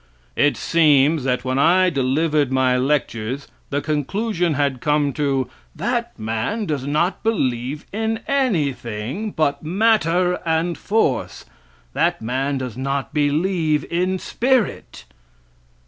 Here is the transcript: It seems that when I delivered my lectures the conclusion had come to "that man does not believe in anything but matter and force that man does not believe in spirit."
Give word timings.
It 0.35 0.57
seems 0.57 1.25
that 1.25 1.45
when 1.45 1.59
I 1.59 1.91
delivered 1.91 2.51
my 2.51 2.75
lectures 2.75 3.47
the 3.69 3.81
conclusion 3.83 4.55
had 4.55 4.81
come 4.81 5.13
to 5.13 5.47
"that 5.75 6.17
man 6.17 6.65
does 6.65 6.87
not 6.87 7.21
believe 7.21 7.85
in 7.93 8.21
anything 8.27 9.29
but 9.29 9.61
matter 9.61 10.39
and 10.43 10.75
force 10.75 11.45
that 11.93 12.19
man 12.19 12.57
does 12.57 12.75
not 12.75 13.13
believe 13.13 13.85
in 13.91 14.17
spirit." 14.17 15.05